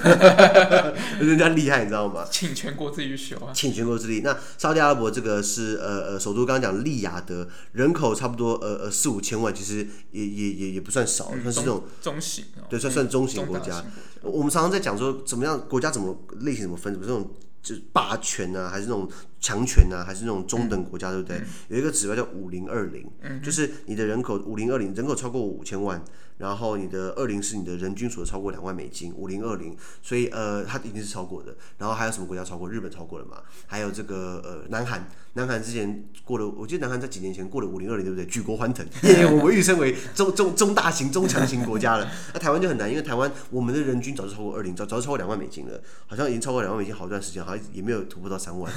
[1.21, 2.27] 人家厉害，你知道吗？
[2.31, 3.53] 请全国之力修啊！
[3.55, 4.21] 请全国之力。
[4.25, 13.85] 那沙特阿拉伯这个是呃呃首都，刚刚讲利雅得，人口差不多呃呃四五千万，其实也也也也不算少，算是这种中型，对，算算中型国家。
[14.23, 19.09] 我们常常在讲说，怎么样国家怎么类型怎么分，怎么这种就是霸权啊，还是那种
[19.41, 21.41] 强权啊，还是那种中等国家，对不对？
[21.69, 23.05] 有一个指标叫五零二零，
[23.43, 26.03] 就是你的人口五零二零，人口超过五千万。
[26.39, 31.55] 然后你的二零是你的人均所得超过两万美金，五零二零，所以呃，它一定是超过的。
[31.77, 32.67] 然后还有什么国家超过？
[32.71, 33.43] 日本超过了嘛？
[33.67, 38.25] 还有这个呃，南韩，南韩之前过了，我记得南韩在几年前过了五零二零，对不对？
[38.25, 39.27] 举国欢腾， 耶！
[39.27, 42.11] 我们预称为中中中大型、中强型国家了。
[42.33, 48.73] 那台湾就很难，因为台湾我们的人均早就超过二零，早早就超过两万美金了，好像已经超过两万美金好一段时间，好像也没有突破到三万，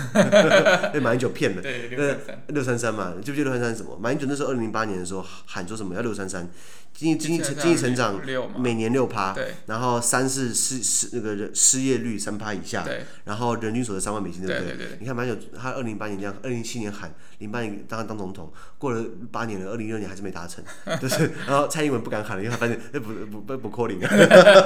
[0.91, 1.61] 被马英九骗了。
[1.61, 3.97] 对，六三三，六三三嘛，记不记得六三三是什么？
[3.99, 6.49] 马英九那时候二零零八年的时候喊说什么要六三三。
[6.93, 8.21] 经济经济经济成长
[8.55, 9.35] 每年六趴，
[9.65, 12.87] 然后三是失失那个人失业率三趴以下，
[13.25, 14.77] 然后人均所得三万美金，对不对？
[14.99, 17.11] 你看马英九，他二零零八年这样，二零零七年喊，
[17.43, 20.63] 零八年当当总统，过了八年了，二零一六年还是没达成，
[20.99, 24.09] 就是，然后蔡英文不敢喊了，因为他发现哎不不不不扣零啊，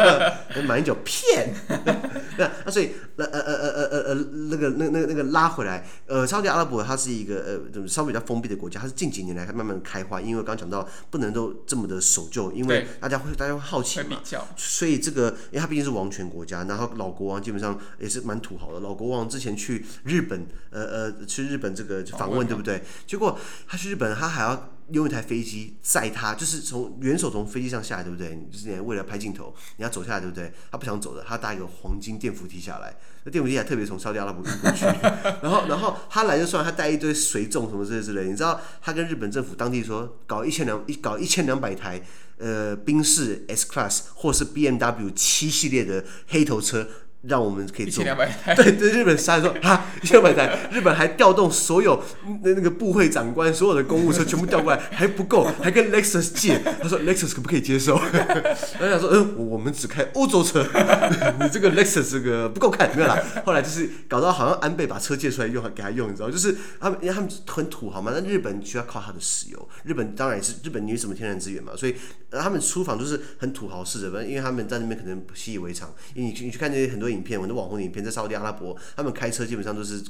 [0.68, 1.54] 马英九骗，
[2.38, 4.14] 那那所以那呃呃呃呃呃呃
[4.50, 5.86] 那个那那那个拉回来。
[6.06, 14.22] 呃，沙特阿拉伯它是一个呃，稍微比较封闭的国家，它是近几年来慢慢开花，因为刚刚讲到不能都这么的守旧，因为大家会大家会好奇嘛，
[14.56, 22.67] 所以这个因为它毕竟是王权国家，然后老国王基本上也是蛮土豪的，老国王之前去日本，呃呃，去日本这个访问，对不对？
[22.68, 24.74] 对结果他去日本，他还要。
[24.94, 28.30] 用一台飞机载他，就是从元首从飞机上下来，对不对？
[28.50, 30.50] 就是为了拍镜头，你要走下来，对不对？
[30.72, 34.86] 他不想走的，他搭一个黄金电扶梯下来，那电扶梯还特别从沙特阿拉伯运过去。
[35.44, 38.30] 然后，然后他来就算，他带一堆随众什么之类之类。
[38.30, 42.02] 你知道，他跟日本政府当地说，搞一千两一搞一千两百台，
[42.38, 46.88] 呃，宾士 S Class 或是 BMW 七系列的黑头车。
[47.28, 52.02] 让我们可以做，对对，日本杀说啊，一千两百台，日本还调动所有
[52.44, 58.00] 那那个部会长官，所有的公务车全部调过来， 还不够，还跟 Lexus 借，他说 Lexus 可不可以接受？
[58.80, 60.66] 然后他说嗯，我们只开欧洲车，
[61.40, 63.22] 你这个 Lexus 这个不够看，没有啦。
[63.46, 71.96] 后来就是搞到好像安倍把车借出来用，给他用，你知道，就是他们因为他们很土豪嘛，那日本需要靠他的石油，日本当然也是日本，你有什么天然资源嘛，所以
[72.32, 80.02] 他们出访都是很土豪式的，因为他们在那边可能习以为常，因为你你去看那些很多影片，很多网红影片，在沙特阿拉伯，他们开车基本上都是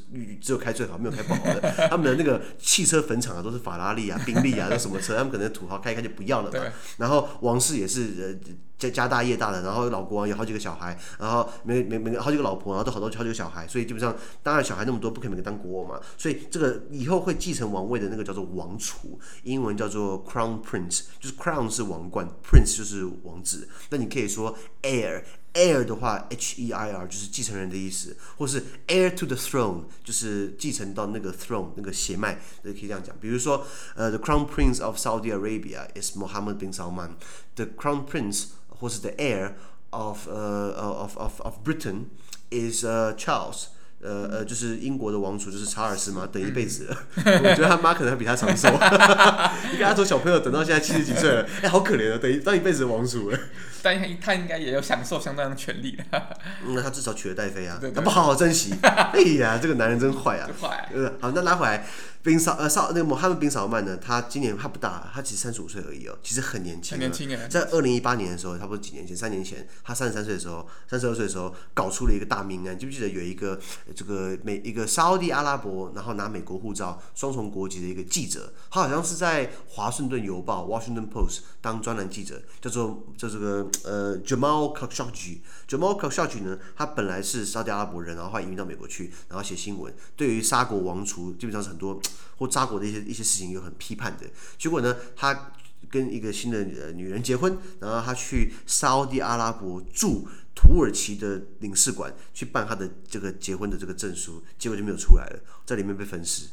[0.41, 1.61] 只有开最好，没有开不好的。
[1.89, 6.59] 他们的那个汽车坟场啊，都是法拉利啊、宾利啊，那什么车，他们可能土豪开一开就不要了嘛。
[6.97, 15.99] 然后王室也是呃家家大业大的，然后老国王有好几个小孩，然后每每每个好几个老婆，然后都好多好几个小孩，所以基本上当然小孩那么多，不可能每个当国王嘛。
[16.15, 23.67] 所以这个以后会继承王位的那个叫做王储，英文叫做 Crown Prince，就是 Crown 是王冠，Prince 就是王子。
[23.89, 25.23] 那你可以说 Heir。
[25.57, 33.15] Air 的话，H E I R 就是继承人的意思，或是 air to the throne 就是继承到那个 throne 那个血脉，也可以这样讲。
[33.19, 33.65] 比如说，
[33.95, 39.55] 呃，the crown prince of Saudi Arabia is Mohammed bin Salman，the crown prince 或是 the heir
[39.89, 42.05] of 呃、uh, of of of Britain
[42.51, 43.69] is、uh, Charles。
[44.01, 46.97] 呃呃，就是英国的王储，就是查尔斯嘛，等一辈子了。
[47.15, 48.69] 我觉得他妈可能还比他长寿。
[49.71, 53.39] 你看他从小朋友等到现在七十几岁了， 哎、欸，好可怜啊，等一当一辈子的王储了。
[53.81, 56.21] 但他应该也有享受相当的权利那、
[56.65, 58.73] 嗯、他至少娶了戴妃啊，他不好好珍惜。
[58.81, 60.49] 哎呀，这个男人真坏啊！
[60.60, 61.13] 坏、呃。
[61.21, 61.86] 好，那拉回来。
[62.27, 63.95] 宾少呃少那个穆罕默德宾萨尔曼呢？
[63.95, 66.91] 他今年他不大，他其实三十五岁而已哦，其实很年轻。
[66.91, 67.47] 很年轻哎。
[67.47, 72.77] 在二零一八年的时候，差不多几年前，三年前，他三十三岁的时候，三十二岁的时候，搞出了一个大命案。
[72.77, 73.57] 记不记得有一个
[73.95, 85.37] 这个美一个沙乌地阿拉伯，然后拿美国护照，双重国籍的一个记者，他好像是在华盛顿邮报 （Washington Post） 当专栏记者，叫做叫这个呃 Jamal Khashoggi。
[85.67, 92.01] Jamal Khashoggi 呢，他本来是沙乌地阿拉伯人，然后后来移民到美国去，然后写新闻，对于沙国王储基本上是很多。
[92.38, 94.27] 或扎国的一些一些事情有很批判的，
[94.60, 95.53] 结果呢，他
[95.89, 106.47] 跟一个新的女人结婚，然后他去沙乌地阿拉伯驻土耳其的领事馆去办他的这个结婚的这个证书，结果就没有出来了，在里面被分尸。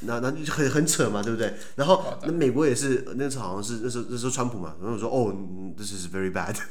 [0.00, 1.54] 那那就很很扯嘛，对不对？
[1.76, 5.34] 然后那美国也是，那时候好像是那时候那时候川普嘛，然后说哦
[5.76, 6.54] ，this is very bad，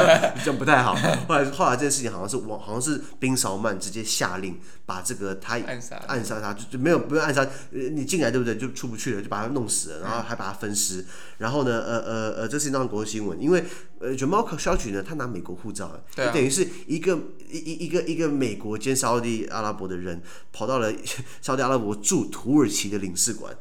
[0.44, 0.94] 这样不太好。
[1.28, 8.56] 后来后来这件事情好像是往好像是宾朝曼直接下令把这个他暗杀暗杀他，就就没有不用暗杀，你进来对不对？
[8.56, 11.04] 就出不去了，就把他弄死了，然后还把他分尸。
[11.38, 13.64] 然后呢，呃呃呃，这是一张国际新闻，因为。
[14.00, 17.16] 呃，就 Jamal Khashoggi 呢，他拿美国护照，就等于是一个
[17.48, 20.20] 一一一个一个美国兼沙乌地阿拉伯的人，
[20.52, 20.92] 跑到了
[21.40, 23.56] 沙乌地阿拉伯驻土耳其的领事馆。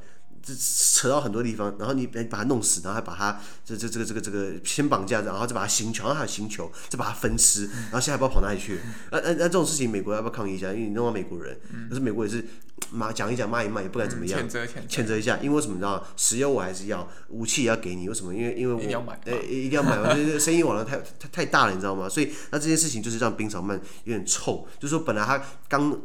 [0.46, 8.78] 这扯到很多地方，然后你把他弄死，然后还把他这这这个这个这个先绑架，然后再把他刑求，然后还有刑求，再把他分尸，然后现在还不知道跑哪里去。
[9.10, 10.74] 那那那这种事情，美国要不要抗议一下？
[10.74, 12.46] 因为你弄到美国人，可是美国也是
[12.92, 15.38] 骂讲一讲骂一骂，也不敢怎么样，谴责谴责一下。
[15.38, 16.06] 因为为什么你知道？
[16.18, 18.10] 石油我还是要，武器也要给你。
[18.10, 18.36] 为什么？
[18.36, 20.12] 因为因为我一定要买，呃，一定要买嘛。
[20.14, 22.10] 就是生意往来太太太大了，你知道吗？
[22.10, 25.98] 所以那这件事情就是让宾朝曼有点臭，就是说本来他刚。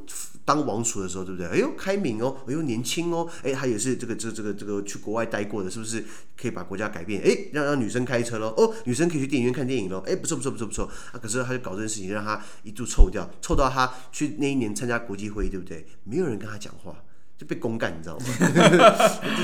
[0.49, 1.47] 当王储的时候，对不对？
[1.47, 6.03] 哎呦，开明哦，哎呦，年轻哦，哎，他也是这个这个、这个这个去国外待过的，是不是
[6.41, 7.21] 可以把国家改变？
[7.23, 11.21] 哎，让让女生开车喽，哦，女生可以去电影院看电影喽，哎，不错不错不错不错啊！
[11.21, 15.87] 可是他就搞这件事情，让他一度臭掉，臭到他去那一年参加国际会议，对不对？
[16.05, 16.97] 没有人跟他讲话。
[17.39, 18.25] 就被公干，你知道吗？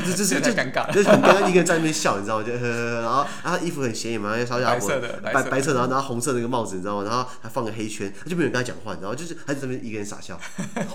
[0.04, 2.44] 这这这是太尴尬，就是很尴尬，一个人在那边笑，你知道吗？
[2.44, 7.04] 就 呵呵，然后然后衣服很显眼嘛，因为烧家伙白白色，然后然后红色那个帽子，你知道吗？
[7.04, 9.14] 然后还放个黑圈，就没有人跟他讲话，你知道吗？
[9.16, 10.36] 就是他在那边一个人傻笑，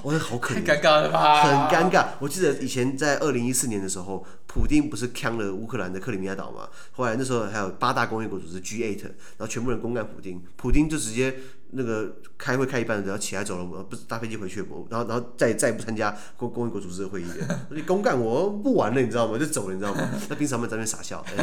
[0.03, 1.41] 我觉得好可怜，尴尬了吧？
[1.41, 2.05] 很尴尬。
[2.19, 6.67] 我记得以前在二零一四年的时候，普丁不是呛了乌克兰的克里米亚岛嘛？
[6.91, 11.33] 后来那时候还有八大工业国组织 G8，然后全部人公干普丁，普丁就直接。
[11.71, 19.37] 那个开会开一半，然后起来走了，我不搭飞机回去，我然后然后再再也不参加公公益国组织的会议了， 你公干我不玩了，你知道吗？
[19.39, 20.09] 就走了，你知道吗？
[20.29, 21.23] 那宾朝曼在那边傻笑，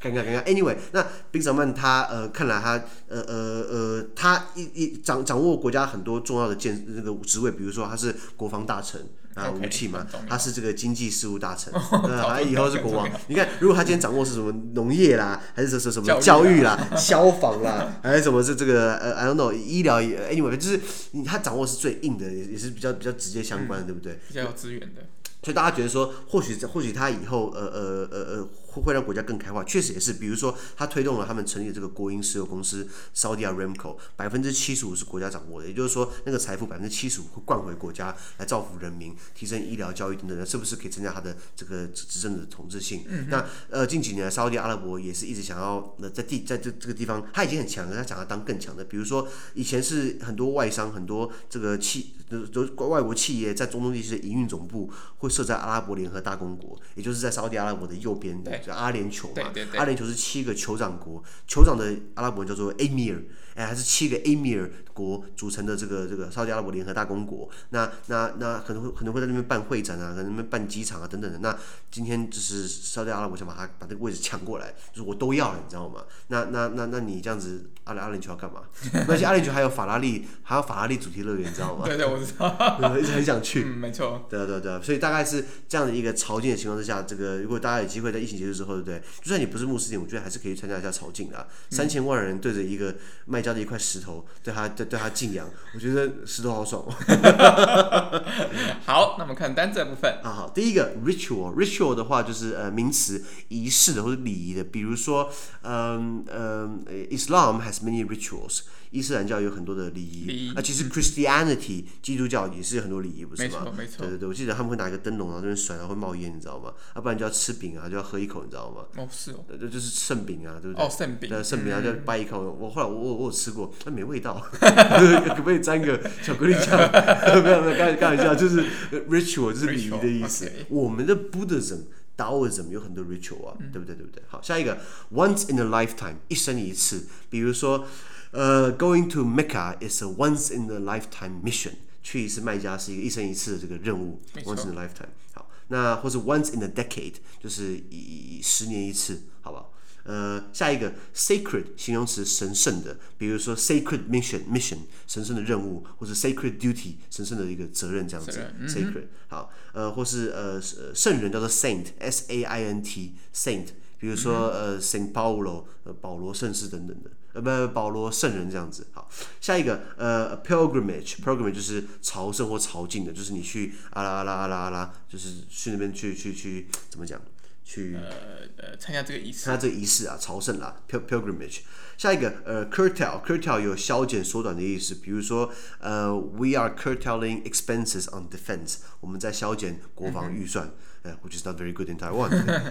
[0.00, 0.44] 尴尬尴尬。
[0.44, 2.72] Anyway，那宾朝曼他呃，看来他
[3.08, 9.00] 呃呃呃，他一一掌掌握国家很多重要的建那个职位，比如说他是国防大臣。
[9.40, 13.08] 啊，武器嘛，他是这个经济事务大臣， 他以后是国王。
[13.28, 20.80] 你看，如果他今天掌握是什么农业啦，还是什什么教育啦、消防啦，还是什么是这个呃，I don't know，医疗，anyway，就是
[21.24, 24.18] 他掌握是最硬的，也也是比较比较直接相关的，对不对？
[24.28, 25.02] 比较有资源的。
[25.42, 30.12] 所以大家觉得说，或许或许他以后呃呃呃呃会会让国家更开化，确实也是。
[30.12, 43.02] 比如说，他推动了他们成立的这个国营石油公司 Saudi Aramco，百分之七十五是国家掌握的，也就是说，那个财富百分之七十五会灌回国家来造福人民，提升医疗、教育等等的，是不是可以增加他的这个执政的统治性？
[43.08, 48.84] 嗯、那呃近几年沙乌地阿拉伯也是一直想要呃在地在这这个地方，他已经很强了，他想要当更强的。
[48.84, 55.30] 比如说以前是很多外商很多这个企都都外国企业在中东地区的营运总部会。
[55.30, 59.50] 设在阿拉伯联合大公国，也就是在沙乌地阿拉伯的右边，叫阿联酋嘛。
[59.76, 63.22] 阿联酋是七个酋长国，酋长的阿拉伯文叫做 Amir，。
[63.56, 71.38] 哎，还是七个 Amir 国组成的这个这个沙特阿拉伯联合大公国，那那那可能会可能会在那边办会展啊，可能那边办机场啊等等的。
[71.40, 71.54] 那
[71.90, 76.04] 今天就是沙特阿拉伯想把它把这个位置抢过来，就是我都要了，你知道吗？
[76.28, 78.62] 那那那那你这样子，阿联阿联酋要干嘛？
[79.08, 81.84] 而且阿联酋还有法拉利，还有法拉利主题乐园，你知道吗？
[81.84, 83.64] 对对，我知道，一直很想去。
[83.64, 84.26] 嗯，没错。
[84.30, 89.00] 对对对，所以大概是这样的一个朝觐的情况之下，这个如果大家有机会在疫情结束之后，对不对？
[89.20, 91.46] 就算你不是穆斯林，我觉得还是可以参加一下朝觐的。
[91.70, 92.94] 三千万人对着一个
[93.26, 94.26] 卖家的一块石头。
[94.42, 96.92] 对他对对他敬仰， 我觉得石头好爽哦。
[98.84, 100.30] 好，那我们看单字部分啊。
[100.30, 105.30] 好，第一个 ritual，ritual 的话就是呃名词仪式的或者礼仪的，比如说
[105.62, 108.62] 嗯嗯，Islam has many rituals。
[108.90, 113.60] 伊斯兰教有很多的礼仪，啊，其实 Christianity 基督教也是有很多礼仪，不是吗？
[113.64, 113.98] 没错，没错。
[113.98, 116.72] 对对对，我记得他们会拿一个灯笼，然后这边甩，然后会冒烟，你知道吗？
[116.96, 118.84] 要不然就要吃饼啊，就要喝一口，你知道吗？
[118.96, 119.44] 哦，是哦。
[119.46, 120.84] 对，就是圣饼啊，对不对？
[120.84, 121.30] 哦，圣饼。
[121.30, 122.40] 对，圣饼啊，就掰一口。
[122.40, 126.76] 我后来我我我有吃过，那没味道， 可不可以沾个巧克力酱？
[127.44, 128.64] 没有没有，开开玩笑，就是
[129.08, 130.50] ritual 就是礼仪的意思。
[130.68, 131.82] 我们的 Buddhism、
[132.16, 133.94] Taoism 有很多 ritual 啊，对不对？
[133.94, 134.20] 对不对？
[134.26, 134.78] 好，下一个
[135.12, 137.86] once in a lifetime 一生一次，比如说。
[138.31, 141.73] 呃、uh,，Going to Mecca is a once in a lifetime mission。
[142.03, 145.09] 去一次麦加是一个一生一次的这个任务，once in a lifetime。
[145.33, 149.71] 好，那或是 once in a decade，就是以十年一次，好不好？
[150.03, 158.39] 呃，下一个 sacred 形容词神圣的，比如说 sacred mission，mission 神圣的任务，或者 sacred duty 神圣的一个责任这样子。
[158.59, 160.61] 嗯、sacred 好，呃，或是呃
[160.93, 167.09] 圣人叫做 saint，s a i n t，saint，比如说、嗯、呃 Saint Paulo，呃保罗圣士等等的。
[167.32, 168.86] 呃，不，保罗圣人这样子。
[168.92, 169.08] 好，
[169.40, 177.20] 下一个，呃，pilgrimage，pilgrimage 就是朝圣或朝觐的，就是你去阿拉阿拉阿拉阿拉，就是去那边去去去，怎么讲？
[177.62, 178.10] 去呃
[178.56, 179.44] 呃参加这个仪式。
[179.44, 181.60] 参加这个仪式啊，朝圣啦，pilgrimage。
[181.96, 190.72] 下一个，呃，curtail，curtail 有削减、缩短的意思，比如说，呃，we are curtailing expenses on defense，我们在削减国防预算，
[191.02, 192.30] 呃、嗯 uh,，which is not very good in Taiwan，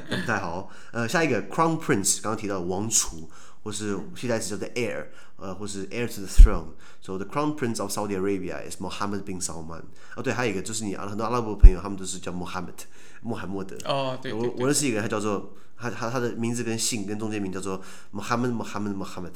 [0.09, 0.69] 不太好。
[0.91, 3.29] 呃，下一个，crown prince，刚刚提到王储。
[3.63, 5.05] 或是替代词叫做 heir，
[5.37, 6.73] 呃，或是 heir to the throne。
[7.01, 9.83] So the crown prince of Saudi Arabia is Mohammed bin Salman。
[10.15, 12.73] 哦，对，还有一个就是你很多阿拉伯朋友，他们都是叫 Mohammed，
[13.21, 13.75] 穆罕默德。
[13.85, 15.53] 哦，对，我我认识一个人，他叫做。
[15.79, 17.81] 他他他的名字跟姓跟中间名叫做
[18.13, 19.31] Mohammed Mohammed Mohammed。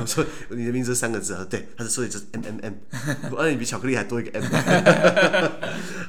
[0.00, 1.46] 我说你的名字三个字啊？
[1.48, 2.74] 对，他的所以就是 M M M。
[3.36, 4.44] 而且你比巧克力还多一个 M。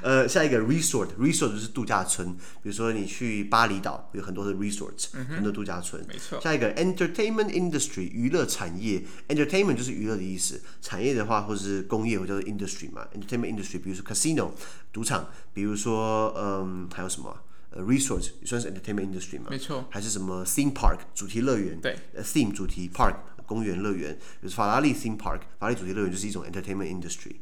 [0.02, 6.04] 呃，下一个 resort resort 就是度假村，比如说你去巴厘岛有很多的 resorts，、嗯、很多度假村。
[6.08, 6.42] 没错。
[6.42, 14.52] 下一个 entertainment industry 娱乐产业，entertainment 就是娱乐的意思，产业的话或是工业，我叫做 industry 嘛，entertainment industry，比如说 casino
[14.92, 17.34] 赌场，比如说嗯还有什么？
[17.72, 19.48] 呃、uh,，resort 也算是 entertainment industry 嘛？
[19.50, 19.86] 没错。
[19.90, 21.80] 还是什么 theme park 主题乐园？
[21.80, 21.98] 对。
[22.14, 23.16] 呃、uh,，theme 主题 park
[23.46, 27.38] 公园乐园，比如法拉利 theme park，法拉利主题乐园就是一种 entertainment industry。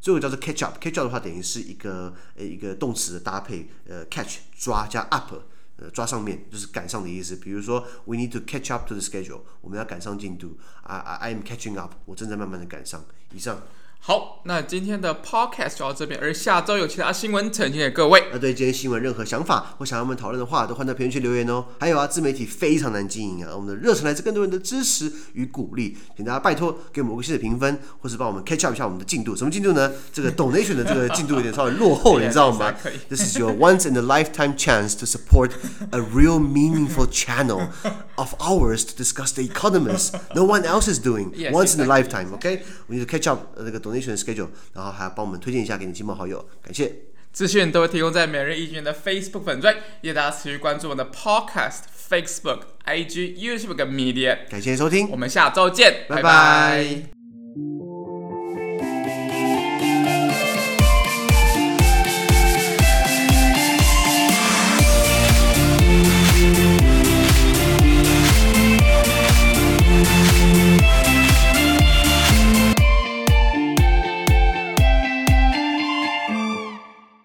[0.00, 5.34] 最后叫做 catch up，catch up 的话等于是一个呃一个动词的搭配，呃，catch 抓加 up，
[5.76, 7.34] 呃抓上面就是赶上的意思。
[7.36, 10.56] 比如说 we need to catch up to the schedule，我们要赶上进度。
[10.82, 13.04] I I I am catching up，我正在慢慢的赶上。
[13.32, 13.60] 以上。
[14.00, 18.24] 好，那今天的 podcast 就到这边，而下周有其他新闻呈现给各位。
[18.30, 21.64] 那对今天新闻任何想法或想要我们讨论的话，都欢迎在评论区留言哦。
[21.80, 29.34] 还有啊，自媒体非常难经营啊，我们的热忱来自更多人的支持与鼓励，请大家拜托给我们个星的评分，或是帮我们 catch up 一下我们的进度。
[29.34, 29.90] 什么进度呢？
[30.12, 32.74] 这个 donation 的这个进度有点稍微落后，你知道吗
[33.08, 35.52] ？This is your once in a lifetime chance to support
[35.92, 37.68] a real meaningful channel
[38.16, 42.34] of ours to discuss the economists no one else is doing once in a lifetime.
[42.34, 46.92] OK，我们就 catch up 那个 donation schedule，然后还要帮我们推荐一下给你亲朋好友，感谢。
[47.32, 54.48] 资讯都会提供在每日一卷的 Facebook 粉专，也大家持续关注我们的 Podcast、Facebook、IG、YouTube 跟 Media。
[54.48, 56.22] 感谢收听，我们下周见，拜拜。
[56.22, 57.83] 拜拜。